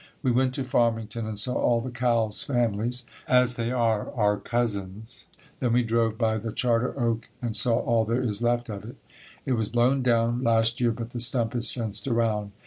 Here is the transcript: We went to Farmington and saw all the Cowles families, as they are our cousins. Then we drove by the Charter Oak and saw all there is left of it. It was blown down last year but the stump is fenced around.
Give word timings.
We 0.23 0.31
went 0.31 0.55
to 0.55 0.63
Farmington 0.63 1.27
and 1.27 1.37
saw 1.37 1.53
all 1.53 1.79
the 1.79 1.91
Cowles 1.91 2.41
families, 2.41 3.05
as 3.27 3.53
they 3.55 3.71
are 3.71 4.11
our 4.13 4.37
cousins. 4.37 5.27
Then 5.59 5.73
we 5.73 5.83
drove 5.83 6.17
by 6.17 6.39
the 6.39 6.51
Charter 6.51 6.99
Oak 6.99 7.29
and 7.39 7.55
saw 7.55 7.75
all 7.77 8.03
there 8.03 8.23
is 8.23 8.41
left 8.41 8.67
of 8.67 8.83
it. 8.83 8.95
It 9.45 9.53
was 9.53 9.69
blown 9.69 10.01
down 10.01 10.41
last 10.43 10.81
year 10.81 10.91
but 10.91 11.11
the 11.11 11.19
stump 11.19 11.53
is 11.55 11.71
fenced 11.71 12.07
around. 12.07 12.51